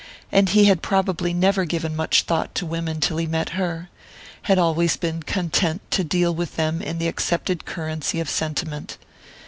And 0.31 0.49
he 0.49 0.65
had 0.65 0.81
probably 0.81 1.31
never 1.31 1.63
given 1.63 1.95
much 1.95 2.23
thought 2.23 2.55
to 2.55 2.65
women 2.65 2.99
till 2.99 3.17
he 3.17 3.27
met 3.27 3.49
her 3.49 3.89
had 4.49 4.57
always 4.57 4.97
been 4.97 5.21
content 5.21 5.81
to 5.91 6.03
deal 6.03 6.33
with 6.33 6.55
them 6.55 6.81
in 6.81 6.97
the 6.97 7.07
accepted 7.07 7.65
currency 7.65 8.19
of 8.19 8.27
sentiment. 8.27 8.97